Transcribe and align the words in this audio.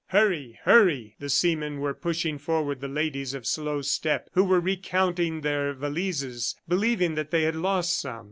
"Hurry! 0.07 0.59
Hurry!" 0.63 1.15
The 1.19 1.29
seamen 1.29 1.79
were 1.79 1.93
pushing 1.93 2.39
forward 2.39 2.79
the 2.81 2.87
ladies 2.87 3.35
of 3.35 3.45
slow 3.45 3.83
step 3.83 4.31
who 4.33 4.43
were 4.43 4.59
recounting 4.59 5.41
their 5.41 5.73
valises, 5.73 6.55
believing 6.67 7.13
that 7.13 7.29
they 7.29 7.43
had 7.43 7.55
lost 7.55 7.99
some. 7.99 8.19